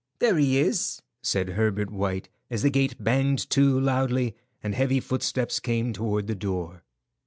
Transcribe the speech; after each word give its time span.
"There 0.17 0.35
he 0.37 0.57
is," 0.57 0.99
said 1.21 1.49
Herbert 1.49 1.91
White, 1.91 2.27
as 2.49 2.63
the 2.63 2.71
gate 2.71 2.95
banged 3.03 3.47
to 3.51 3.79
loudly 3.79 4.35
and 4.63 4.73
heavy 4.73 4.99
footsteps 4.99 5.59
came 5.59 5.93
toward 5.93 6.25
the 6.25 6.33
door. 6.33 6.81